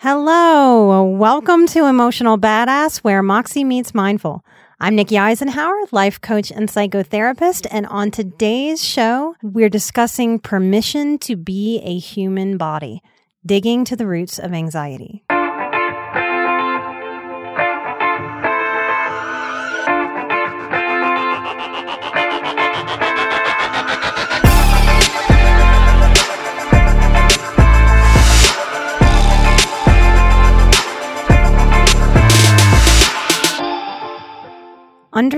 Hello, 0.00 1.02
welcome 1.02 1.66
to 1.66 1.86
Emotional 1.86 2.38
Badass, 2.38 2.98
where 2.98 3.20
Moxie 3.20 3.64
meets 3.64 3.92
Mindful. 3.92 4.44
I'm 4.78 4.94
Nikki 4.94 5.16
Eisenhauer, 5.16 5.90
life 5.90 6.20
coach 6.20 6.52
and 6.52 6.68
psychotherapist, 6.68 7.66
and 7.68 7.84
on 7.86 8.12
today's 8.12 8.80
show, 8.80 9.34
we're 9.42 9.68
discussing 9.68 10.38
permission 10.38 11.18
to 11.18 11.34
be 11.34 11.80
a 11.80 11.98
human 11.98 12.56
body, 12.56 13.02
digging 13.44 13.84
to 13.86 13.96
the 13.96 14.06
roots 14.06 14.38
of 14.38 14.52
anxiety. 14.52 15.24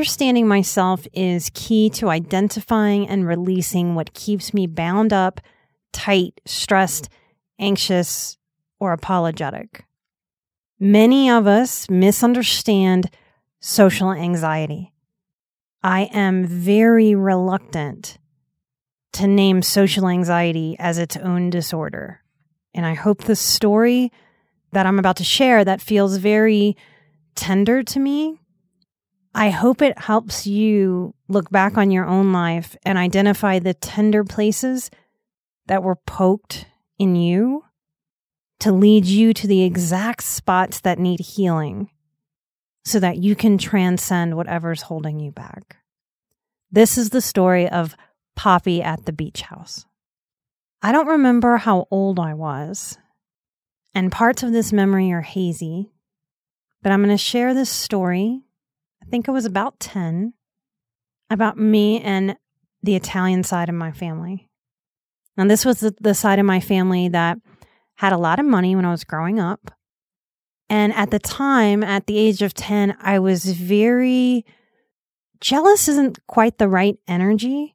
Understanding 0.01 0.49
myself 0.49 1.07
is 1.13 1.51
key 1.53 1.91
to 1.91 2.09
identifying 2.09 3.07
and 3.07 3.27
releasing 3.27 3.95
what 3.95 4.15
keeps 4.15 4.55
me 4.55 4.67
bound 4.67 5.13
up, 5.13 5.43
tight, 5.93 6.41
stressed, 6.47 7.11
anxious, 7.59 8.39
or 8.79 8.95
apologetic. 8.95 9.85
Many 10.79 11.29
of 11.29 11.47
us 11.47 11.87
misunderstand 11.91 13.11
social 13.61 14.11
anxiety. 14.11 14.95
I 15.83 16.09
am 16.15 16.47
very 16.47 17.15
reluctant 17.15 18.17
to 19.13 19.27
name 19.27 19.61
social 19.61 20.09
anxiety 20.09 20.77
as 20.79 20.97
its 20.97 21.19
own 21.19 21.51
disorder. 21.51 22.23
And 22.73 22.87
I 22.87 22.95
hope 22.95 23.25
the 23.25 23.37
story 23.37 24.11
that 24.73 24.87
I'm 24.87 24.99
about 24.99 25.17
to 25.17 25.25
share 25.25 25.63
that 25.63 25.83
feels 25.83 26.17
very 26.17 26.75
tender 27.35 27.83
to 27.83 28.01
me 28.01 28.40
I 29.35 29.51
hope 29.51 29.81
it 29.81 29.99
helps 29.99 30.47
you 30.47 31.15
look 31.29 31.51
back 31.51 31.79
on 31.79 31.91
your 31.91 32.07
own 32.07 32.33
life 32.33 32.77
and 32.85 32.99
identify 32.99 33.59
the 33.59 33.75
tender 33.75 34.25
places 34.25 34.91
that 35.67 35.83
were 35.83 35.97
poked 35.97 36.67
in 36.99 37.15
you 37.15 37.65
to 38.59 38.73
lead 38.73 39.07
you 39.07 39.33
to 39.33 39.47
the 39.47 39.63
exact 39.63 40.25
spots 40.25 40.81
that 40.81 40.99
need 40.99 41.21
healing 41.21 41.91
so 42.85 42.99
that 42.99 43.19
you 43.19 43.37
can 43.37 43.57
transcend 43.57 44.37
whatever's 44.37 44.83
holding 44.83 45.21
you 45.21 45.31
back. 45.31 45.77
This 46.73 46.99
is 46.99 47.11
the 47.11 47.21
story 47.21 47.69
of 47.69 47.97
Poppy 48.37 48.83
at 48.83 49.05
the 49.07 49.13
beach 49.13 49.43
house. 49.43 49.87
I 50.83 50.93
don't 50.93 51.07
remember 51.07 51.59
how 51.59 51.87
old 51.91 52.19
I 52.19 52.35
was, 52.35 52.97
and 53.95 54.11
parts 54.11 54.43
of 54.43 54.53
this 54.53 54.73
memory 54.73 55.13
are 55.13 55.21
hazy, 55.21 55.93
but 56.83 56.91
I'm 56.91 57.03
going 57.03 57.11
to 57.11 57.23
share 57.23 57.53
this 57.53 57.71
story 57.71 58.43
think 59.11 59.29
I 59.29 59.33
was 59.33 59.45
about 59.45 59.79
10, 59.81 60.33
about 61.29 61.59
me 61.59 62.01
and 62.01 62.37
the 62.83 62.97
Italian 62.97 63.43
side 63.43 63.69
of 63.69 63.75
my 63.75 63.93
family. 63.93 64.49
Now, 65.37 65.47
this 65.47 65.65
was 65.65 65.81
the, 65.81 65.95
the 66.01 66.15
side 66.15 66.39
of 66.39 66.47
my 66.47 66.61
family 66.61 67.09
that 67.09 67.39
had 67.97 68.13
a 68.13 68.19
lot 68.19 68.39
of 68.39 68.47
money 68.47 68.75
when 68.75 68.85
I 68.85 68.91
was 68.91 69.05
growing 69.05 69.39
up. 69.39 69.73
And 70.69 70.95
at 70.95 71.11
the 71.11 71.19
time, 71.19 71.83
at 71.83 72.07
the 72.07 72.17
age 72.17 72.43
of 72.43 72.55
10, 72.55 72.97
I 73.01 73.19
was 73.19 73.45
very 73.45 74.45
jealous, 75.41 75.89
isn't 75.89 76.25
quite 76.27 76.59
the 76.59 76.69
right 76.69 76.97
energy 77.09 77.75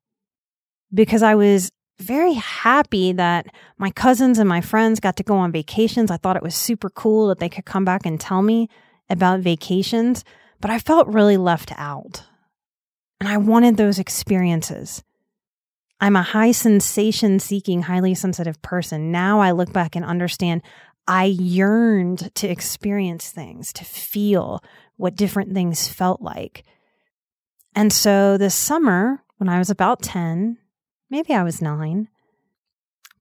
because 0.94 1.22
I 1.22 1.36
was 1.36 1.72
very 2.00 2.34
happy 2.34 3.12
that 3.14 3.48
my 3.78 3.92
cousins 3.92 4.40
and 4.40 4.48
my 4.48 4.62
friends 4.62 5.00
got 5.00 5.18
to 5.18 5.24
go 5.24 5.36
on 5.36 5.52
vacations. 5.52 6.12
I 6.12 6.18
thought 6.18 6.38
it 6.38 6.44
was 6.44 6.56
super 6.56 6.90
cool 6.90 7.28
that 7.28 7.40
they 7.40 7.50
could 7.50 7.66
come 7.66 7.86
back 7.86 8.06
and 8.06 8.20
tell 8.20 8.42
me 8.42 8.70
about 9.10 9.42
vacations 9.42 10.24
but 10.66 10.74
I 10.74 10.80
felt 10.80 11.08
really 11.10 11.38
left 11.38 11.72
out. 11.78 12.24
And 13.20 13.30
I 13.30 13.38
wanted 13.38 13.78
those 13.78 14.00
experiences. 14.00 15.04
I'm 16.02 16.16
a 16.16 16.24
high 16.24 16.54
sensation 16.54 17.40
seeking, 17.40 17.84
highly 17.84 18.16
sensitive 18.16 18.60
person. 18.64 19.12
Now 19.12 19.42
I 19.42 19.52
look 19.52 19.72
back 19.72 19.96
and 19.96 20.04
understand 20.04 20.64
I 21.08 21.26
yearned 21.26 22.34
to 22.34 22.48
experience 22.48 23.30
things, 23.30 23.72
to 23.74 23.86
feel 23.86 24.64
what 24.98 25.16
different 25.16 25.54
things 25.54 25.88
felt 25.88 26.20
like. 26.20 26.64
And 27.76 27.94
so 27.94 28.36
this 28.36 28.56
summer, 28.56 29.22
when 29.38 29.50
I 29.50 29.60
was 29.60 29.70
about 29.70 30.02
10, 30.02 30.58
maybe 31.12 31.36
I 31.36 31.44
was 31.44 31.62
nine, 31.62 32.08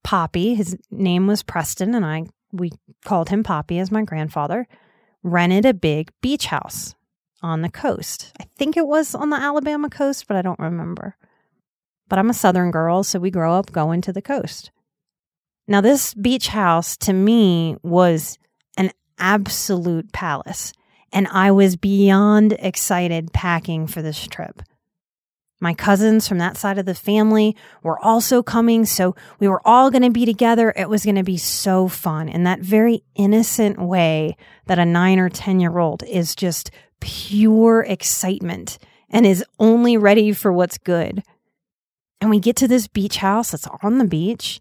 Poppy, 0.02 0.54
his 0.54 0.78
name 0.90 1.26
was 1.26 1.42
Preston, 1.42 1.94
and 1.94 2.06
I 2.06 2.24
we 2.52 2.72
called 3.04 3.28
him 3.28 3.42
Poppy 3.42 3.78
as 3.80 3.90
my 3.90 4.02
grandfather, 4.02 4.66
rented 5.22 5.66
a 5.66 5.74
big 5.74 6.10
beach 6.22 6.46
house 6.46 6.94
on 7.44 7.60
the 7.60 7.70
coast. 7.70 8.32
I 8.40 8.44
think 8.56 8.74
it 8.74 8.86
was 8.86 9.14
on 9.14 9.28
the 9.28 9.36
Alabama 9.36 9.90
coast, 9.90 10.26
but 10.26 10.36
I 10.36 10.42
don't 10.42 10.58
remember. 10.58 11.14
But 12.08 12.18
I'm 12.18 12.30
a 12.30 12.34
Southern 12.34 12.70
girl, 12.70 13.04
so 13.04 13.18
we 13.18 13.30
grow 13.30 13.54
up 13.54 13.70
going 13.70 14.00
to 14.02 14.12
the 14.14 14.22
coast. 14.22 14.70
Now, 15.68 15.82
this 15.82 16.14
beach 16.14 16.48
house 16.48 16.96
to 16.98 17.12
me 17.12 17.76
was 17.82 18.38
an 18.78 18.92
absolute 19.18 20.10
palace, 20.12 20.72
and 21.12 21.28
I 21.28 21.50
was 21.50 21.76
beyond 21.76 22.54
excited 22.58 23.32
packing 23.34 23.86
for 23.86 24.00
this 24.00 24.26
trip. 24.26 24.62
My 25.60 25.74
cousins 25.74 26.26
from 26.26 26.38
that 26.38 26.56
side 26.56 26.78
of 26.78 26.86
the 26.86 26.94
family 26.94 27.56
were 27.82 28.02
also 28.02 28.42
coming, 28.42 28.86
so 28.86 29.14
we 29.38 29.48
were 29.48 29.66
all 29.66 29.90
going 29.90 30.02
to 30.02 30.10
be 30.10 30.24
together. 30.24 30.72
It 30.76 30.88
was 30.88 31.04
going 31.04 31.14
to 31.14 31.22
be 31.22 31.36
so 31.36 31.88
fun 31.88 32.28
in 32.28 32.44
that 32.44 32.60
very 32.60 33.04
innocent 33.14 33.78
way 33.78 34.36
that 34.66 34.78
a 34.78 34.84
nine 34.84 35.18
or 35.18 35.28
10 35.28 35.60
year 35.60 35.78
old 35.78 36.02
is 36.04 36.34
just 36.34 36.70
pure 37.04 37.82
excitement 37.82 38.78
and 39.10 39.26
is 39.26 39.44
only 39.58 39.96
ready 39.96 40.32
for 40.32 40.50
what's 40.50 40.78
good. 40.78 41.22
And 42.20 42.30
we 42.30 42.40
get 42.40 42.56
to 42.56 42.68
this 42.68 42.88
beach 42.88 43.18
house 43.18 43.50
that's 43.50 43.68
on 43.82 43.98
the 43.98 44.06
beach, 44.06 44.60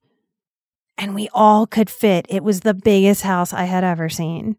and 0.98 1.16
we 1.16 1.30
all 1.34 1.66
could 1.66 1.90
fit. 1.90 2.26
It 2.30 2.44
was 2.44 2.60
the 2.60 2.74
biggest 2.74 3.22
house 3.22 3.54
I 3.54 3.64
had 3.64 3.86
ever 3.86 4.10
seen. 4.10 4.58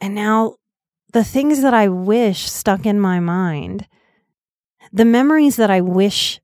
And 0.00 0.14
now 0.14 0.56
the 1.12 1.22
things 1.22 1.62
that 1.62 1.74
I 1.74 1.86
wish 1.88 2.50
stuck 2.50 2.84
in 2.84 2.98
my 2.98 3.20
mind, 3.20 3.86
the 4.92 5.04
memories 5.04 5.56
that 5.56 5.70
I 5.70 5.80
wish 5.80 6.40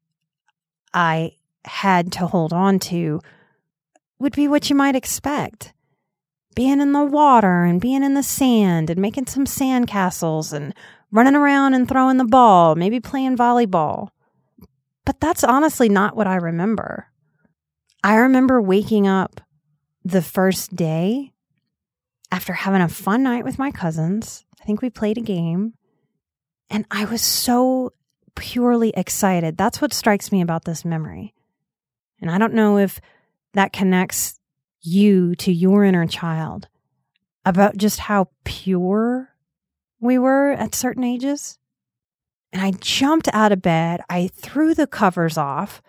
I 0.94 1.32
had 1.64 2.12
to 2.12 2.28
hold 2.28 2.52
on 2.52 2.78
to 2.78 3.20
would 4.20 4.36
be 4.36 4.46
what 4.46 4.70
you 4.70 4.76
might 4.76 4.94
expect 4.94 5.72
being 6.56 6.80
in 6.80 6.92
the 6.92 7.04
water 7.04 7.62
and 7.62 7.80
being 7.80 8.02
in 8.02 8.14
the 8.14 8.22
sand 8.22 8.90
and 8.90 9.00
making 9.00 9.26
some 9.26 9.46
sand 9.46 9.86
castles 9.86 10.52
and 10.52 10.74
running 11.12 11.36
around 11.36 11.74
and 11.74 11.86
throwing 11.86 12.16
the 12.16 12.24
ball, 12.24 12.74
maybe 12.74 12.98
playing 12.98 13.36
volleyball. 13.36 14.08
But 15.04 15.20
that's 15.20 15.44
honestly 15.44 15.88
not 15.88 16.16
what 16.16 16.26
I 16.26 16.34
remember. 16.36 17.06
I 18.02 18.16
remember 18.16 18.60
waking 18.60 19.06
up 19.06 19.40
the 20.02 20.22
first 20.22 20.74
day 20.74 21.32
after 22.32 22.54
having 22.54 22.80
a 22.80 22.88
fun 22.88 23.22
night 23.22 23.44
with 23.44 23.58
my 23.58 23.70
cousins. 23.70 24.44
I 24.60 24.64
think 24.64 24.80
we 24.80 24.90
played 24.90 25.18
a 25.18 25.22
game. 25.22 25.74
And 26.70 26.86
I 26.90 27.04
was 27.04 27.22
so 27.22 27.92
purely 28.34 28.90
excited. 28.96 29.56
That's 29.56 29.80
what 29.80 29.92
strikes 29.92 30.32
me 30.32 30.40
about 30.40 30.64
this 30.64 30.84
memory. 30.84 31.34
And 32.20 32.30
I 32.30 32.38
don't 32.38 32.54
know 32.54 32.78
if 32.78 33.00
that 33.52 33.72
connects 33.72 34.35
you 34.86 35.34
to 35.36 35.52
your 35.52 35.84
inner 35.84 36.06
child 36.06 36.68
about 37.44 37.76
just 37.76 38.00
how 38.00 38.28
pure 38.44 39.30
we 40.00 40.18
were 40.18 40.52
at 40.52 40.74
certain 40.74 41.04
ages. 41.04 41.58
And 42.52 42.62
I 42.62 42.72
jumped 42.72 43.28
out 43.32 43.52
of 43.52 43.62
bed, 43.62 44.00
I 44.08 44.28
threw 44.28 44.74
the 44.74 44.86
covers 44.86 45.36
off, 45.36 45.82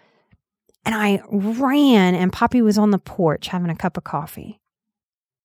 and 0.86 0.96
I 0.96 1.22
ran. 1.30 2.16
And 2.16 2.34
Poppy 2.34 2.62
was 2.62 2.78
on 2.78 2.92
the 2.92 2.98
porch 2.98 3.48
having 3.48 3.70
a 3.70 3.76
cup 3.76 3.98
of 3.98 4.04
coffee. 4.04 4.60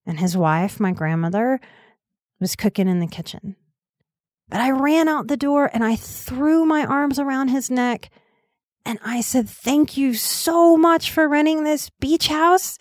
And 0.07 0.19
his 0.19 0.37
wife, 0.37 0.81
my 0.81 0.93
grandmother, 0.93 1.61
was 2.41 2.57
cooking 2.57 2.89
in 2.89 3.01
the 3.01 3.07
kitchen. 3.07 3.57
But 4.49 4.61
I 4.61 4.71
ran 4.71 5.09
out 5.09 5.29
the 5.29 5.37
door 5.37 5.71
and 5.73 5.85
I 5.85 5.97
threw 5.97 6.67
my 6.67 6.85
arms 6.85 7.19
around 7.19 7.49
his 7.49 7.71
neck 7.71 8.11
and 8.85 8.99
I 9.05 9.21
said, 9.21 9.49
Thank 9.49 9.97
you 9.97 10.15
so 10.15 10.77
much 10.77 11.11
for 11.11 11.29
renting 11.29 11.65
this 11.65 11.91
beach 12.01 12.29
house. 12.29 12.79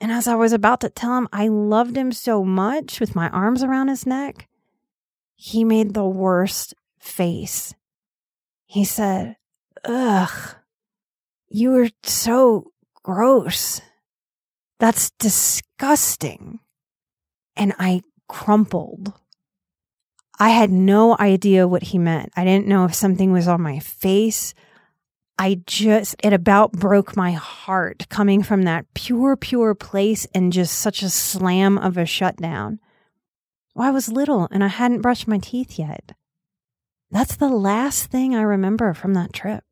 And 0.00 0.12
as 0.12 0.28
I 0.28 0.34
was 0.34 0.52
about 0.52 0.80
to 0.80 0.90
tell 0.90 1.16
him 1.16 1.28
I 1.32 1.48
loved 1.48 1.96
him 1.96 2.12
so 2.12 2.44
much 2.44 3.00
with 3.00 3.14
my 3.14 3.28
arms 3.30 3.62
around 3.62 3.88
his 3.88 4.06
neck, 4.06 4.48
he 5.34 5.64
made 5.64 5.94
the 5.94 6.06
worst 6.06 6.74
face. 6.98 7.74
He 8.66 8.84
said, 8.84 9.36
Ugh, 9.84 10.56
you 11.48 11.76
are 11.76 11.88
so 12.02 12.72
gross. 13.02 13.80
That's 14.78 15.10
disgusting. 15.18 16.60
And 17.56 17.72
I 17.78 18.02
crumpled. 18.28 19.14
I 20.38 20.50
had 20.50 20.70
no 20.70 21.16
idea 21.18 21.66
what 21.66 21.84
he 21.84 21.98
meant. 21.98 22.32
I 22.36 22.44
didn't 22.44 22.66
know 22.66 22.84
if 22.84 22.94
something 22.94 23.32
was 23.32 23.48
on 23.48 23.62
my 23.62 23.78
face. 23.78 24.52
I 25.38 25.60
just, 25.66 26.16
it 26.22 26.32
about 26.32 26.72
broke 26.72 27.16
my 27.16 27.32
heart 27.32 28.08
coming 28.08 28.42
from 28.42 28.62
that 28.62 28.86
pure, 28.94 29.36
pure 29.36 29.74
place 29.74 30.26
and 30.34 30.52
just 30.52 30.78
such 30.78 31.02
a 31.02 31.10
slam 31.10 31.76
of 31.76 31.98
a 31.98 32.06
shutdown. 32.06 32.80
Well, 33.74 33.88
I 33.88 33.90
was 33.90 34.10
little 34.10 34.48
and 34.50 34.64
I 34.64 34.68
hadn't 34.68 35.02
brushed 35.02 35.28
my 35.28 35.38
teeth 35.38 35.78
yet. 35.78 36.12
That's 37.10 37.36
the 37.36 37.48
last 37.48 38.10
thing 38.10 38.34
I 38.34 38.40
remember 38.40 38.94
from 38.94 39.14
that 39.14 39.34
trip. 39.34 39.62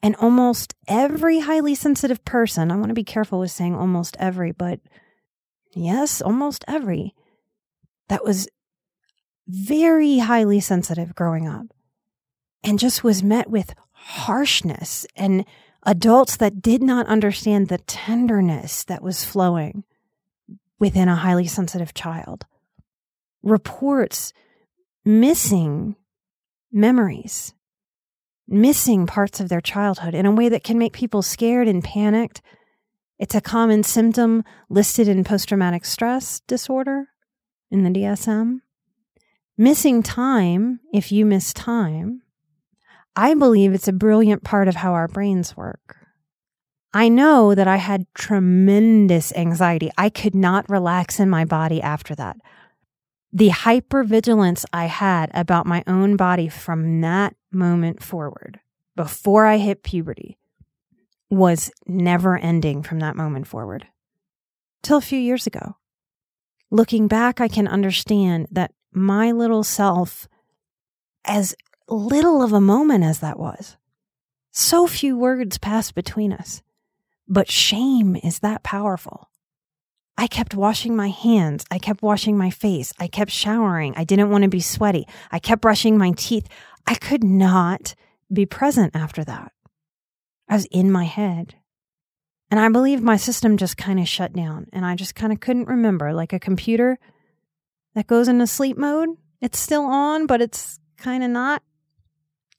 And 0.00 0.14
almost 0.16 0.74
every 0.86 1.40
highly 1.40 1.74
sensitive 1.74 2.24
person, 2.24 2.70
I 2.70 2.76
want 2.76 2.88
to 2.88 2.94
be 2.94 3.02
careful 3.02 3.40
with 3.40 3.50
saying 3.50 3.74
almost 3.74 4.16
every, 4.20 4.52
but 4.52 4.78
yes, 5.74 6.22
almost 6.22 6.64
every, 6.68 7.14
that 8.08 8.22
was 8.22 8.48
very 9.48 10.18
highly 10.18 10.60
sensitive 10.60 11.16
growing 11.16 11.48
up 11.48 11.66
and 12.62 12.78
just 12.78 13.02
was 13.02 13.22
met 13.22 13.50
with 13.50 13.74
harshness 14.00 15.06
and 15.16 15.44
adults 15.84 16.36
that 16.36 16.62
did 16.62 16.82
not 16.82 17.06
understand 17.06 17.68
the 17.68 17.78
tenderness 17.78 18.84
that 18.84 19.02
was 19.02 19.24
flowing 19.24 19.84
within 20.78 21.08
a 21.08 21.16
highly 21.16 21.46
sensitive 21.46 21.94
child. 21.94 22.46
Reports 23.42 24.32
missing 25.04 25.96
memories, 26.72 27.54
missing 28.46 29.06
parts 29.06 29.40
of 29.40 29.48
their 29.48 29.60
childhood 29.60 30.14
in 30.14 30.26
a 30.26 30.32
way 30.32 30.48
that 30.48 30.64
can 30.64 30.78
make 30.78 30.92
people 30.92 31.22
scared 31.22 31.68
and 31.68 31.82
panicked. 31.82 32.42
It's 33.18 33.34
a 33.34 33.40
common 33.40 33.82
symptom 33.82 34.44
listed 34.68 35.08
in 35.08 35.24
post 35.24 35.48
traumatic 35.48 35.84
stress 35.84 36.40
disorder 36.40 37.08
in 37.70 37.82
the 37.82 37.90
DSM. 37.90 38.60
Missing 39.56 40.02
time, 40.04 40.80
if 40.92 41.10
you 41.10 41.26
miss 41.26 41.52
time, 41.52 42.22
I 43.18 43.34
believe 43.34 43.74
it's 43.74 43.88
a 43.88 43.92
brilliant 43.92 44.44
part 44.44 44.68
of 44.68 44.76
how 44.76 44.92
our 44.92 45.08
brains 45.08 45.56
work. 45.56 46.06
I 46.94 47.08
know 47.08 47.52
that 47.52 47.66
I 47.66 47.74
had 47.74 48.06
tremendous 48.14 49.32
anxiety. 49.32 49.90
I 49.98 50.08
could 50.08 50.36
not 50.36 50.70
relax 50.70 51.18
in 51.18 51.28
my 51.28 51.44
body 51.44 51.82
after 51.82 52.14
that. 52.14 52.36
The 53.32 53.48
hypervigilance 53.48 54.64
I 54.72 54.84
had 54.84 55.32
about 55.34 55.66
my 55.66 55.82
own 55.88 56.14
body 56.14 56.48
from 56.48 57.00
that 57.00 57.34
moment 57.50 58.04
forward, 58.04 58.60
before 58.94 59.46
I 59.46 59.56
hit 59.56 59.82
puberty, 59.82 60.38
was 61.28 61.72
never 61.88 62.38
ending 62.38 62.84
from 62.84 63.00
that 63.00 63.16
moment 63.16 63.48
forward. 63.48 63.88
Till 64.80 64.98
a 64.98 65.00
few 65.00 65.18
years 65.18 65.44
ago. 65.44 65.74
Looking 66.70 67.08
back, 67.08 67.40
I 67.40 67.48
can 67.48 67.66
understand 67.66 68.46
that 68.52 68.72
my 68.92 69.32
little 69.32 69.64
self, 69.64 70.28
as 71.24 71.56
little 71.94 72.42
of 72.42 72.52
a 72.52 72.60
moment 72.60 73.04
as 73.04 73.20
that 73.20 73.38
was. 73.38 73.76
So 74.50 74.86
few 74.86 75.16
words 75.16 75.58
passed 75.58 75.94
between 75.94 76.32
us, 76.32 76.62
but 77.26 77.50
shame 77.50 78.16
is 78.16 78.40
that 78.40 78.62
powerful. 78.62 79.28
I 80.16 80.26
kept 80.26 80.54
washing 80.54 80.96
my 80.96 81.10
hands. 81.10 81.64
I 81.70 81.78
kept 81.78 82.02
washing 82.02 82.36
my 82.36 82.50
face. 82.50 82.92
I 82.98 83.06
kept 83.06 83.30
showering. 83.30 83.94
I 83.96 84.02
didn't 84.02 84.30
want 84.30 84.42
to 84.42 84.48
be 84.48 84.60
sweaty. 84.60 85.06
I 85.30 85.38
kept 85.38 85.62
brushing 85.62 85.96
my 85.96 86.10
teeth. 86.16 86.48
I 86.88 86.96
could 86.96 87.22
not 87.22 87.94
be 88.32 88.44
present 88.44 88.96
after 88.96 89.22
that. 89.24 89.52
I 90.48 90.54
was 90.54 90.66
in 90.66 90.90
my 90.90 91.04
head. 91.04 91.54
And 92.50 92.58
I 92.58 92.68
believe 92.70 93.02
my 93.02 93.16
system 93.16 93.58
just 93.58 93.76
kind 93.76 94.00
of 94.00 94.08
shut 94.08 94.32
down 94.32 94.66
and 94.72 94.84
I 94.84 94.94
just 94.94 95.14
kind 95.14 95.32
of 95.32 95.40
couldn't 95.40 95.68
remember 95.68 96.14
like 96.14 96.32
a 96.32 96.40
computer 96.40 96.98
that 97.94 98.06
goes 98.06 98.26
into 98.26 98.46
sleep 98.46 98.78
mode. 98.78 99.10
It's 99.40 99.58
still 99.58 99.84
on, 99.84 100.26
but 100.26 100.40
it's 100.40 100.80
kind 100.96 101.22
of 101.22 101.30
not. 101.30 101.62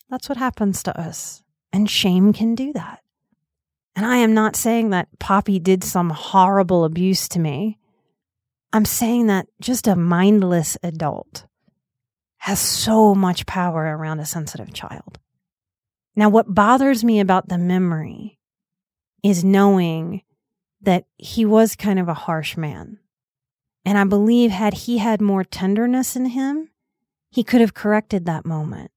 That's 0.10 0.28
what 0.28 0.38
happens 0.38 0.84
to 0.84 1.00
us. 1.00 1.44
And 1.72 1.90
shame 1.90 2.34
can 2.34 2.56
do 2.56 2.74
that. 2.74 3.02
And 3.96 4.06
I 4.06 4.18
am 4.18 4.34
not 4.34 4.56
saying 4.56 4.90
that 4.90 5.08
Poppy 5.20 5.60
did 5.60 5.84
some 5.84 6.10
horrible 6.10 6.84
abuse 6.84 7.28
to 7.30 7.40
me. 7.40 7.78
I'm 8.72 8.86
saying 8.86 9.28
that 9.28 9.48
just 9.60 9.88
a 9.88 9.96
mindless 9.96 10.78
adult 10.84 11.46
has 12.38 12.60
so 12.60 13.14
much 13.14 13.46
power 13.46 13.84
around 13.84 14.20
a 14.20 14.26
sensitive 14.26 14.74
child. 14.74 15.20
Now, 16.16 16.30
what 16.30 16.54
bothers 16.54 17.04
me 17.04 17.20
about 17.20 17.50
the 17.50 17.58
memory 17.58 18.40
is 19.24 19.44
knowing 19.44 20.22
that 20.82 21.06
he 21.18 21.46
was 21.46 21.76
kind 21.76 22.00
of 22.00 22.08
a 22.08 22.14
harsh 22.14 22.56
man. 22.56 23.00
And 23.86 23.98
I 23.98 24.04
believe 24.06 24.52
had 24.52 24.74
he 24.74 25.00
had 25.00 25.22
more 25.22 25.44
tenderness 25.44 26.16
in 26.16 26.26
him, 26.26 26.70
he 27.30 27.44
could 27.44 27.62
have 27.62 27.74
corrected 27.74 28.26
that 28.26 28.46
moment 28.46 28.92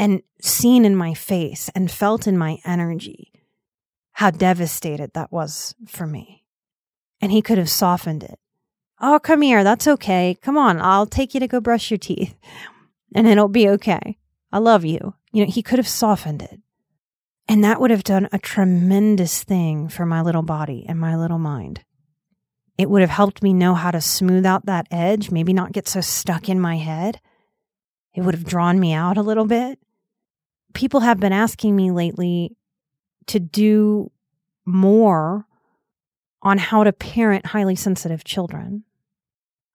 and 0.00 0.22
seen 0.40 0.86
in 0.86 0.96
my 0.96 1.12
face 1.12 1.70
and 1.74 1.90
felt 1.90 2.26
in 2.26 2.36
my 2.36 2.58
energy 2.64 3.30
how 4.12 4.30
devastated 4.30 5.12
that 5.12 5.30
was 5.30 5.74
for 5.86 6.06
me. 6.06 6.42
And 7.20 7.30
he 7.30 7.42
could 7.42 7.58
have 7.58 7.68
softened 7.68 8.24
it. 8.24 8.38
Oh, 8.98 9.20
come 9.22 9.42
here. 9.42 9.62
That's 9.62 9.86
okay. 9.86 10.38
Come 10.40 10.56
on. 10.56 10.80
I'll 10.80 11.04
take 11.04 11.34
you 11.34 11.40
to 11.40 11.46
go 11.46 11.60
brush 11.60 11.90
your 11.90 11.98
teeth 11.98 12.34
and 13.14 13.28
it'll 13.28 13.48
be 13.48 13.68
okay. 13.68 14.16
I 14.50 14.58
love 14.58 14.86
you. 14.86 15.14
You 15.32 15.44
know, 15.44 15.52
he 15.52 15.62
could 15.62 15.78
have 15.78 15.86
softened 15.86 16.42
it. 16.42 16.60
And 17.46 17.62
that 17.62 17.78
would 17.78 17.90
have 17.90 18.04
done 18.04 18.26
a 18.32 18.38
tremendous 18.38 19.44
thing 19.44 19.88
for 19.88 20.06
my 20.06 20.22
little 20.22 20.42
body 20.42 20.86
and 20.88 20.98
my 20.98 21.14
little 21.14 21.38
mind. 21.38 21.84
It 22.78 22.88
would 22.88 23.02
have 23.02 23.10
helped 23.10 23.42
me 23.42 23.52
know 23.52 23.74
how 23.74 23.90
to 23.90 24.00
smooth 24.00 24.46
out 24.46 24.64
that 24.64 24.86
edge, 24.90 25.30
maybe 25.30 25.52
not 25.52 25.72
get 25.72 25.86
so 25.86 26.00
stuck 26.00 26.48
in 26.48 26.58
my 26.58 26.78
head. 26.78 27.20
It 28.14 28.22
would 28.22 28.34
have 28.34 28.44
drawn 28.44 28.80
me 28.80 28.94
out 28.94 29.18
a 29.18 29.22
little 29.22 29.44
bit 29.44 29.78
people 30.72 31.00
have 31.00 31.20
been 31.20 31.32
asking 31.32 31.76
me 31.76 31.90
lately 31.90 32.56
to 33.26 33.38
do 33.40 34.10
more 34.64 35.46
on 36.42 36.58
how 36.58 36.84
to 36.84 36.92
parent 36.92 37.46
highly 37.46 37.76
sensitive 37.76 38.24
children. 38.24 38.84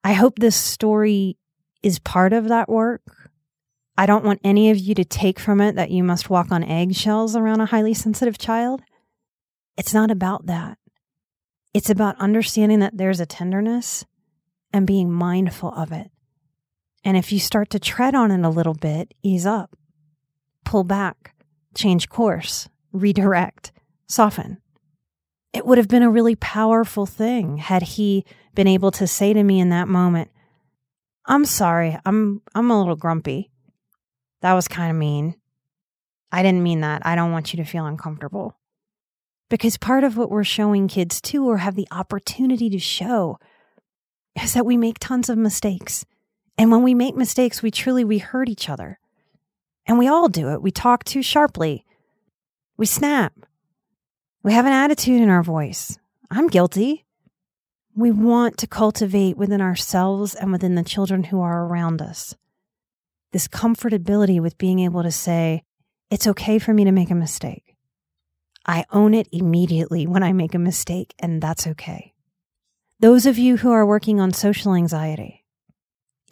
I 0.03 0.13
hope 0.13 0.39
this 0.39 0.55
story 0.55 1.37
is 1.83 1.99
part 1.99 2.33
of 2.33 2.47
that 2.47 2.69
work. 2.69 3.01
I 3.97 4.05
don't 4.05 4.25
want 4.25 4.41
any 4.43 4.71
of 4.71 4.77
you 4.77 4.95
to 4.95 5.05
take 5.05 5.39
from 5.39 5.61
it 5.61 5.75
that 5.75 5.91
you 5.91 6.03
must 6.03 6.29
walk 6.29 6.51
on 6.51 6.63
eggshells 6.63 7.35
around 7.35 7.61
a 7.61 7.67
highly 7.67 7.93
sensitive 7.93 8.37
child. 8.37 8.81
It's 9.77 9.93
not 9.93 10.11
about 10.11 10.47
that. 10.47 10.77
It's 11.73 11.89
about 11.89 12.19
understanding 12.19 12.79
that 12.79 12.97
there's 12.97 13.19
a 13.19 13.25
tenderness 13.25 14.05
and 14.73 14.87
being 14.87 15.11
mindful 15.11 15.73
of 15.73 15.91
it. 15.91 16.11
And 17.03 17.15
if 17.15 17.31
you 17.31 17.39
start 17.39 17.69
to 17.71 17.79
tread 17.79 18.15
on 18.15 18.31
it 18.31 18.45
a 18.45 18.49
little 18.49 18.73
bit, 18.73 19.13
ease 19.21 19.45
up 19.45 19.75
pull 20.65 20.83
back, 20.83 21.33
change 21.73 22.09
course, 22.09 22.67
redirect, 22.91 23.71
soften. 24.07 24.57
It 25.53 25.65
would 25.65 25.77
have 25.77 25.87
been 25.87 26.03
a 26.03 26.09
really 26.09 26.35
powerful 26.35 27.05
thing 27.05 27.57
had 27.57 27.81
he 27.81 28.25
been 28.55 28.67
able 28.67 28.91
to 28.91 29.07
say 29.07 29.33
to 29.33 29.43
me 29.43 29.59
in 29.59 29.69
that 29.69 29.87
moment, 29.87 30.29
I'm 31.25 31.45
sorry, 31.45 31.97
I'm 32.05 32.41
I'm 32.53 32.69
a 32.69 32.77
little 32.77 32.95
grumpy. 32.95 33.51
That 34.41 34.53
was 34.53 34.67
kind 34.67 34.91
of 34.91 34.97
mean. 34.97 35.35
I 36.31 36.43
didn't 36.43 36.63
mean 36.63 36.81
that. 36.81 37.05
I 37.05 37.15
don't 37.15 37.31
want 37.31 37.53
you 37.53 37.57
to 37.63 37.69
feel 37.69 37.85
uncomfortable. 37.85 38.57
Because 39.49 39.77
part 39.77 40.03
of 40.03 40.17
what 40.17 40.29
we're 40.29 40.43
showing 40.43 40.87
kids 40.87 41.21
too, 41.21 41.47
or 41.47 41.57
have 41.57 41.75
the 41.75 41.87
opportunity 41.91 42.69
to 42.69 42.79
show, 42.79 43.39
is 44.41 44.53
that 44.53 44.65
we 44.65 44.75
make 44.75 44.99
tons 44.99 45.29
of 45.29 45.37
mistakes. 45.37 46.05
And 46.57 46.71
when 46.71 46.83
we 46.83 46.93
make 46.93 47.15
mistakes, 47.15 47.61
we 47.61 47.71
truly 47.71 48.03
we 48.03 48.17
hurt 48.17 48.49
each 48.49 48.69
other. 48.69 48.99
And 49.87 49.99
we 49.99 50.07
all 50.07 50.27
do 50.29 50.49
it. 50.49 50.61
We 50.61 50.71
talk 50.71 51.03
too 51.03 51.21
sharply. 51.21 51.85
We 52.77 52.85
snap. 52.85 53.33
We 54.43 54.53
have 54.53 54.65
an 54.65 54.73
attitude 54.73 55.21
in 55.21 55.29
our 55.29 55.43
voice. 55.43 55.97
I'm 56.29 56.47
guilty. 56.47 57.05
We 57.95 58.11
want 58.11 58.57
to 58.57 58.67
cultivate 58.67 59.37
within 59.37 59.61
ourselves 59.61 60.35
and 60.35 60.51
within 60.51 60.75
the 60.75 60.83
children 60.83 61.25
who 61.25 61.41
are 61.41 61.65
around 61.65 62.01
us 62.01 62.35
this 63.35 63.49
comfortability 63.49 64.39
with 64.39 64.57
being 64.57 64.79
able 64.79 65.03
to 65.03 65.11
say, 65.11 65.61
it's 66.09 66.25
okay 66.25 66.57
for 66.57 66.73
me 66.73 66.85
to 66.85 66.93
make 66.93 67.11
a 67.11 67.15
mistake. 67.15 67.75
I 68.65 68.85
own 68.93 69.13
it 69.13 69.27
immediately 69.29 70.07
when 70.07 70.23
I 70.23 70.31
make 70.31 70.55
a 70.55 70.57
mistake, 70.57 71.13
and 71.19 71.41
that's 71.41 71.67
okay. 71.67 72.13
Those 73.01 73.25
of 73.25 73.37
you 73.37 73.57
who 73.57 73.71
are 73.71 73.85
working 73.85 74.21
on 74.21 74.31
social 74.31 74.73
anxiety, 74.73 75.43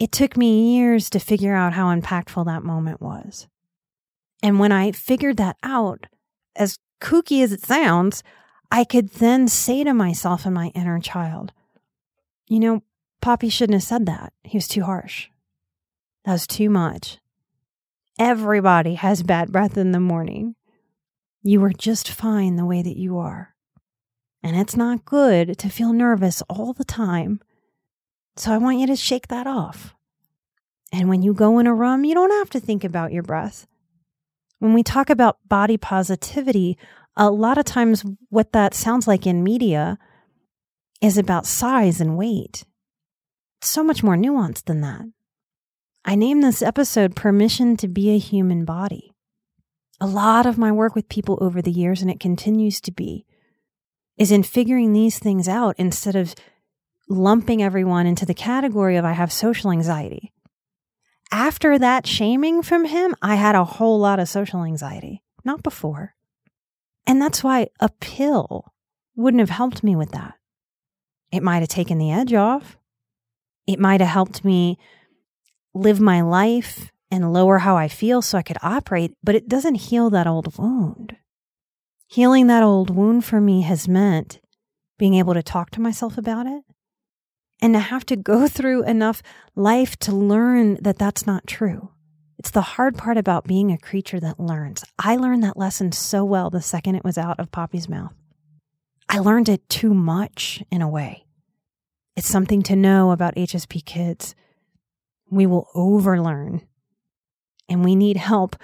it 0.04 0.12
took 0.12 0.36
me 0.36 0.76
years 0.76 1.08
to 1.08 1.18
figure 1.18 1.54
out 1.54 1.72
how 1.72 1.86
impactful 1.86 2.44
that 2.44 2.62
moment 2.62 3.00
was. 3.00 3.48
And 4.42 4.58
when 4.58 4.70
I 4.70 4.92
figured 4.92 5.38
that 5.38 5.56
out, 5.62 6.04
as 6.54 6.78
kooky 7.00 7.42
as 7.42 7.52
it 7.52 7.64
sounds, 7.64 8.22
I 8.70 8.84
could 8.84 9.08
then 9.12 9.48
say 9.48 9.82
to 9.82 9.94
myself 9.94 10.44
and 10.44 10.54
my 10.54 10.66
inner 10.74 11.00
child, 11.00 11.54
you 12.48 12.60
know, 12.60 12.82
Poppy 13.22 13.48
shouldn't 13.48 13.76
have 13.76 13.82
said 13.82 14.04
that. 14.04 14.34
He 14.42 14.58
was 14.58 14.68
too 14.68 14.82
harsh. 14.82 15.30
That 16.26 16.32
was 16.32 16.46
too 16.46 16.68
much. 16.68 17.16
Everybody 18.18 18.96
has 18.96 19.22
bad 19.22 19.52
breath 19.52 19.78
in 19.78 19.92
the 19.92 20.00
morning. 20.00 20.54
You 21.42 21.64
are 21.64 21.72
just 21.72 22.10
fine 22.10 22.56
the 22.56 22.66
way 22.66 22.82
that 22.82 22.98
you 22.98 23.16
are. 23.16 23.54
And 24.42 24.54
it's 24.54 24.76
not 24.76 25.06
good 25.06 25.58
to 25.60 25.70
feel 25.70 25.94
nervous 25.94 26.42
all 26.50 26.74
the 26.74 26.84
time. 26.84 27.40
So 28.36 28.52
I 28.52 28.58
want 28.58 28.78
you 28.78 28.86
to 28.88 28.96
shake 28.96 29.28
that 29.28 29.46
off. 29.46 29.94
And 30.92 31.08
when 31.08 31.22
you 31.22 31.34
go 31.34 31.58
in 31.58 31.66
a 31.66 31.74
room, 31.74 32.04
you 32.04 32.14
don't 32.14 32.30
have 32.30 32.50
to 32.50 32.60
think 32.60 32.84
about 32.84 33.12
your 33.12 33.22
breath. 33.22 33.66
When 34.58 34.74
we 34.74 34.82
talk 34.82 35.10
about 35.10 35.38
body 35.48 35.76
positivity, 35.76 36.78
a 37.16 37.30
lot 37.30 37.58
of 37.58 37.64
times 37.64 38.04
what 38.28 38.52
that 38.52 38.74
sounds 38.74 39.06
like 39.06 39.26
in 39.26 39.44
media 39.44 39.98
is 41.00 41.18
about 41.18 41.46
size 41.46 42.00
and 42.00 42.16
weight. 42.16 42.64
It's 43.60 43.70
so 43.70 43.84
much 43.84 44.02
more 44.02 44.16
nuanced 44.16 44.64
than 44.64 44.80
that. 44.80 45.02
I 46.04 46.14
named 46.14 46.42
this 46.42 46.62
episode 46.62 47.16
Permission 47.16 47.76
to 47.78 47.88
Be 47.88 48.14
a 48.14 48.18
Human 48.18 48.64
Body. 48.64 49.12
A 50.00 50.06
lot 50.06 50.44
of 50.44 50.58
my 50.58 50.70
work 50.70 50.94
with 50.94 51.08
people 51.08 51.38
over 51.40 51.62
the 51.62 51.70
years, 51.70 52.02
and 52.02 52.10
it 52.10 52.20
continues 52.20 52.80
to 52.82 52.92
be, 52.92 53.24
is 54.18 54.30
in 54.30 54.42
figuring 54.42 54.92
these 54.92 55.18
things 55.18 55.48
out 55.48 55.74
instead 55.78 56.14
of 56.14 56.34
lumping 57.08 57.62
everyone 57.62 58.06
into 58.06 58.26
the 58.26 58.34
category 58.34 58.96
of 58.96 59.04
I 59.04 59.12
have 59.12 59.32
social 59.32 59.70
anxiety. 59.70 60.32
After 61.30 61.78
that 61.78 62.06
shaming 62.06 62.62
from 62.62 62.84
him, 62.84 63.14
I 63.20 63.34
had 63.34 63.54
a 63.54 63.64
whole 63.64 63.98
lot 63.98 64.20
of 64.20 64.28
social 64.28 64.62
anxiety, 64.62 65.22
not 65.44 65.62
before. 65.62 66.14
And 67.06 67.20
that's 67.20 67.42
why 67.42 67.68
a 67.80 67.88
pill 68.00 68.72
wouldn't 69.16 69.40
have 69.40 69.50
helped 69.50 69.82
me 69.82 69.96
with 69.96 70.12
that. 70.12 70.34
It 71.32 71.42
might 71.42 71.60
have 71.60 71.68
taken 71.68 71.98
the 71.98 72.12
edge 72.12 72.32
off. 72.32 72.78
It 73.66 73.80
might 73.80 74.00
have 74.00 74.10
helped 74.10 74.44
me 74.44 74.78
live 75.74 76.00
my 76.00 76.20
life 76.20 76.92
and 77.10 77.32
lower 77.32 77.58
how 77.58 77.76
I 77.76 77.88
feel 77.88 78.22
so 78.22 78.38
I 78.38 78.42
could 78.42 78.58
operate, 78.62 79.12
but 79.22 79.34
it 79.34 79.48
doesn't 79.48 79.76
heal 79.76 80.10
that 80.10 80.26
old 80.26 80.56
wound. 80.58 81.16
Healing 82.06 82.46
that 82.46 82.62
old 82.62 82.90
wound 82.90 83.24
for 83.24 83.40
me 83.40 83.62
has 83.62 83.88
meant 83.88 84.40
being 84.98 85.14
able 85.14 85.34
to 85.34 85.42
talk 85.42 85.70
to 85.70 85.80
myself 85.80 86.16
about 86.16 86.46
it 86.46 86.62
and 87.60 87.74
to 87.74 87.80
have 87.80 88.04
to 88.06 88.16
go 88.16 88.48
through 88.48 88.84
enough 88.84 89.22
life 89.54 89.96
to 89.98 90.12
learn 90.12 90.78
that 90.82 90.98
that's 90.98 91.26
not 91.26 91.46
true. 91.46 91.90
It's 92.38 92.50
the 92.50 92.62
hard 92.62 92.98
part 92.98 93.16
about 93.16 93.46
being 93.46 93.70
a 93.70 93.78
creature 93.78 94.20
that 94.20 94.40
learns. 94.40 94.84
I 94.98 95.16
learned 95.16 95.42
that 95.44 95.56
lesson 95.56 95.92
so 95.92 96.24
well 96.24 96.50
the 96.50 96.60
second 96.60 96.96
it 96.96 97.04
was 97.04 97.16
out 97.16 97.38
of 97.40 97.52
Poppy's 97.52 97.88
mouth. 97.88 98.12
I 99.08 99.18
learned 99.18 99.48
it 99.48 99.68
too 99.68 99.94
much 99.94 100.62
in 100.70 100.82
a 100.82 100.88
way. 100.88 101.24
It's 102.16 102.28
something 102.28 102.62
to 102.64 102.76
know 102.76 103.10
about 103.12 103.34
HSP 103.34 103.84
kids. 103.84 104.34
We 105.30 105.46
will 105.46 105.68
overlearn 105.74 106.62
and 107.68 107.84
we 107.84 107.96
need 107.96 108.16
help 108.16 108.56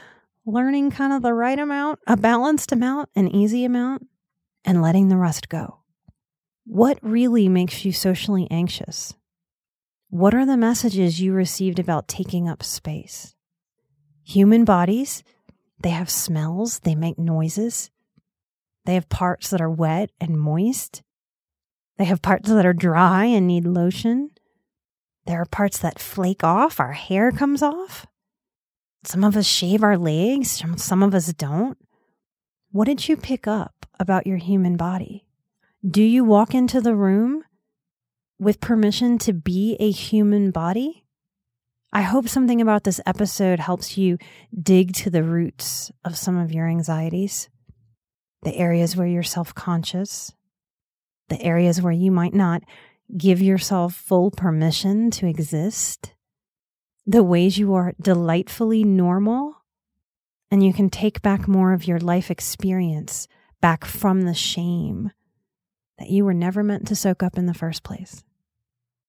learning 0.46 0.90
kind 0.90 1.12
of 1.12 1.22
the 1.22 1.34
right 1.34 1.58
amount, 1.58 2.00
a 2.06 2.16
balanced 2.16 2.72
amount, 2.72 3.08
an 3.14 3.28
easy 3.28 3.64
amount, 3.64 4.06
and 4.64 4.82
letting 4.82 5.08
the 5.08 5.16
rest 5.16 5.48
go. 5.48 5.79
What 6.72 7.00
really 7.02 7.48
makes 7.48 7.84
you 7.84 7.90
socially 7.90 8.46
anxious? 8.48 9.12
What 10.08 10.36
are 10.36 10.46
the 10.46 10.56
messages 10.56 11.20
you 11.20 11.32
received 11.32 11.80
about 11.80 12.06
taking 12.06 12.48
up 12.48 12.62
space? 12.62 13.34
Human 14.22 14.64
bodies, 14.64 15.24
they 15.80 15.88
have 15.88 16.08
smells, 16.08 16.78
they 16.78 16.94
make 16.94 17.18
noises, 17.18 17.90
they 18.84 18.94
have 18.94 19.08
parts 19.08 19.50
that 19.50 19.60
are 19.60 19.68
wet 19.68 20.10
and 20.20 20.40
moist, 20.40 21.02
they 21.98 22.04
have 22.04 22.22
parts 22.22 22.48
that 22.48 22.64
are 22.64 22.72
dry 22.72 23.24
and 23.24 23.48
need 23.48 23.64
lotion. 23.64 24.30
There 25.26 25.40
are 25.40 25.46
parts 25.46 25.78
that 25.78 25.98
flake 25.98 26.44
off, 26.44 26.78
our 26.78 26.92
hair 26.92 27.32
comes 27.32 27.64
off. 27.64 28.06
Some 29.02 29.24
of 29.24 29.36
us 29.36 29.44
shave 29.44 29.82
our 29.82 29.98
legs, 29.98 30.62
some 30.76 31.02
of 31.02 31.16
us 31.16 31.32
don't. 31.32 31.78
What 32.70 32.84
did 32.84 33.08
you 33.08 33.16
pick 33.16 33.48
up 33.48 33.86
about 33.98 34.24
your 34.24 34.36
human 34.36 34.76
body? 34.76 35.26
Do 35.88 36.02
you 36.02 36.24
walk 36.24 36.54
into 36.54 36.82
the 36.82 36.94
room 36.94 37.42
with 38.38 38.60
permission 38.60 39.16
to 39.20 39.32
be 39.32 39.78
a 39.80 39.90
human 39.90 40.50
body? 40.50 41.06
I 41.90 42.02
hope 42.02 42.28
something 42.28 42.60
about 42.60 42.84
this 42.84 43.00
episode 43.06 43.60
helps 43.60 43.96
you 43.96 44.18
dig 44.62 44.92
to 44.96 45.08
the 45.08 45.22
roots 45.22 45.90
of 46.04 46.18
some 46.18 46.36
of 46.36 46.52
your 46.52 46.68
anxieties, 46.68 47.48
the 48.42 48.54
areas 48.54 48.94
where 48.94 49.06
you're 49.06 49.22
self 49.22 49.54
conscious, 49.54 50.34
the 51.30 51.40
areas 51.40 51.80
where 51.80 51.94
you 51.94 52.10
might 52.10 52.34
not 52.34 52.60
give 53.16 53.40
yourself 53.40 53.94
full 53.94 54.30
permission 54.30 55.10
to 55.12 55.26
exist 55.26 56.12
the 57.06 57.22
ways 57.22 57.56
you 57.56 57.72
are 57.72 57.94
delightfully 57.98 58.84
normal, 58.84 59.56
and 60.50 60.62
you 60.62 60.74
can 60.74 60.90
take 60.90 61.22
back 61.22 61.48
more 61.48 61.72
of 61.72 61.86
your 61.86 61.98
life 61.98 62.30
experience 62.30 63.26
back 63.62 63.86
from 63.86 64.22
the 64.22 64.34
shame 64.34 65.10
that 66.00 66.10
you 66.10 66.24
were 66.24 66.34
never 66.34 66.64
meant 66.64 66.88
to 66.88 66.96
soak 66.96 67.22
up 67.22 67.38
in 67.38 67.46
the 67.46 67.54
first 67.54 67.84
place. 67.84 68.24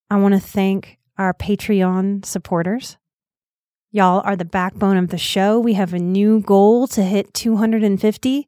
I 0.10 0.17
want 0.17 0.33
to 0.33 0.39
thank 0.41 1.00
our 1.17 1.33
Patreon 1.33 2.25
supporters. 2.25 2.98
Y'all 3.91 4.21
are 4.25 4.36
the 4.36 4.45
backbone 4.45 4.98
of 4.98 5.07
the 5.07 5.17
show. 5.17 5.57
We 5.57 5.74
have 5.74 5.93
a 5.93 6.00
new 6.00 6.41
goal 6.41 6.88
to 6.88 7.01
hit 7.01 7.33
250. 7.33 8.48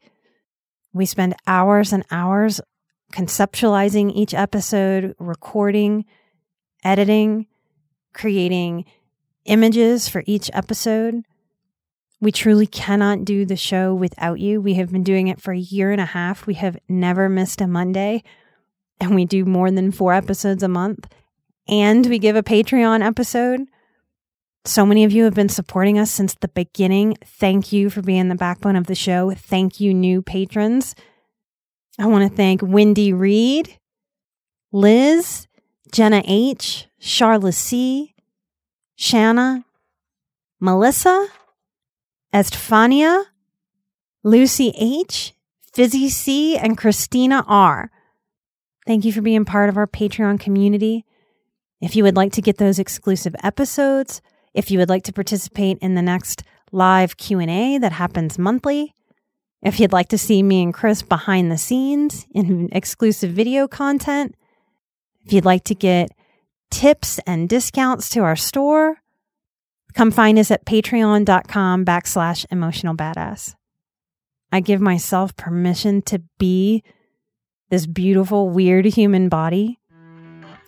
We 0.92 1.06
spend 1.06 1.36
hours 1.48 1.94
and 1.94 2.04
hours 2.12 2.60
conceptualizing 3.14 4.12
each 4.14 4.34
episode, 4.34 5.16
recording, 5.20 6.04
editing, 6.84 7.48
creating 8.14 8.84
images 9.46 10.10
for 10.10 10.22
each 10.26 10.50
episode. 10.54 11.24
We 12.24 12.32
truly 12.32 12.68
cannot 12.68 13.25
do 13.25 13.46
the 13.46 13.58
show 13.58 13.94
without 13.94 14.39
you. 14.39 14.62
We 14.62 14.75
have 14.75 14.94
been 14.94 15.03
doing 15.03 15.27
it 15.27 15.42
for 15.42 15.51
a 15.51 15.58
year 15.58 15.92
and 15.92 16.00
a 16.00 16.06
half. 16.06 16.48
We 16.48 16.53
have 16.53 16.77
never 16.88 17.27
missed 17.27 17.60
a 17.60 17.68
Monday, 17.68 18.24
and 19.01 19.13
we 19.13 19.25
do 19.25 19.44
more 19.44 19.70
than 19.70 19.92
four 19.92 20.13
episodes 20.13 20.63
a 20.63 20.70
month. 20.70 21.06
And 21.68 22.06
we 22.06 22.20
give 22.20 22.38
a 22.38 22.42
Patreon 22.42 23.06
episode. 23.06 23.68
So 24.63 24.86
many 24.86 25.03
of 25.03 25.12
you 25.12 25.25
have 25.25 25.34
been 25.34 25.50
supporting 25.50 26.00
us 26.00 26.12
since 26.12 26.34
the 26.36 26.48
beginning. 26.48 27.18
Thank 27.25 27.74
you 27.74 27.89
for 27.89 28.01
being 28.01 28.30
the 28.30 28.36
backbone 28.36 28.77
of 28.77 28.88
the 28.88 28.96
show. 28.96 29.32
Thank 29.32 29.82
you, 29.82 29.94
new 29.94 30.22
patrons. 30.22 30.96
I 32.00 32.06
want 32.06 32.32
to 32.32 32.34
thank 32.34 32.62
Wendy 32.63 33.12
Reed, 33.12 33.77
Liz, 34.72 35.50
Jenna 35.92 36.24
H., 36.24 36.88
Charla 37.01 37.53
C., 37.53 38.15
Shanna, 38.96 39.65
Melissa, 40.62 41.27
Estefania, 42.34 43.25
Lucy 44.24 44.74
H., 44.78 45.34
Fizzy 45.72 46.10
C., 46.10 46.58
and 46.58 46.78
Christina 46.78 47.46
R. 47.48 47.92
Thank 48.88 49.06
you 49.06 49.13
for 49.13 49.22
being 49.22 49.46
part 49.46 49.70
of 49.70 49.78
our 49.78 49.86
Patreon 49.86 50.40
community. 50.40 51.06
If 51.80 51.96
you 51.96 52.04
would 52.04 52.16
like 52.16 52.32
to 52.34 52.42
get 52.42 52.58
those 52.58 52.80
exclusive 52.80 53.36
episodes, 53.44 54.22
if 54.54 54.72
you 54.72 54.80
would 54.80 54.90
like 54.90 55.04
to 55.04 55.13
participate 55.13 55.78
in 55.80 55.94
the 55.94 56.02
next 56.02 56.44
live 56.72 57.18
Q&A 57.18 57.78
that 57.78 57.92
happens 57.92 58.40
monthly, 58.40 58.96
if 59.62 59.80
you'd 59.80 59.94
like 59.94 60.10
to 60.10 60.18
see 60.18 60.42
me 60.42 60.63
and 60.63 60.74
Chris 60.74 61.04
behind 61.04 61.52
the 61.52 61.58
scenes 61.58 62.25
in 62.34 62.70
exclusive 62.72 63.32
video 63.32 63.68
content, 63.68 64.36
if 65.24 65.34
you'd 65.34 65.46
like 65.46 65.63
to 65.66 65.75
get 65.75 66.10
tips 66.72 67.20
and 67.28 67.48
discounts 67.48 68.10
to 68.10 68.22
our 68.22 68.36
store, 68.36 69.03
come 69.94 70.12
find 70.12 70.38
us 70.40 70.52
at 70.52 70.66
patreon.com 70.66 71.86
backslash 71.86 72.46
emotional 72.52 72.96
badass. 72.96 73.56
I 74.52 74.60
give 74.60 74.82
myself 74.82 75.36
permission 75.36 76.02
to 76.04 76.22
be 76.38 76.84
this 77.70 77.88
beautiful, 77.88 78.50
weird 78.50 78.86
human 78.86 79.30
body, 79.30 79.80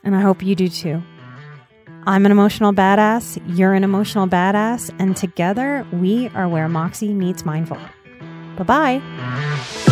and 0.03 0.15
I 0.15 0.21
hope 0.21 0.41
you 0.41 0.55
do 0.55 0.67
too. 0.67 1.03
I'm 2.07 2.25
an 2.25 2.31
emotional 2.31 2.73
badass, 2.73 3.41
you're 3.57 3.73
an 3.73 3.83
emotional 3.83 4.27
badass, 4.27 4.93
and 4.99 5.15
together 5.15 5.85
we 5.91 6.29
are 6.29 6.47
where 6.47 6.69
Moxie 6.69 7.13
meets 7.13 7.45
mindful. 7.45 7.79
Bye 8.57 9.01
bye. 9.01 9.84